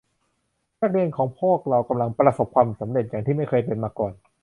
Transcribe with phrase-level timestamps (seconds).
[0.81, 4.13] นักเรียนของพวกเรากำลังประสบความสำเร็จอย่างที่ไม่เคยเป็นมาก่อน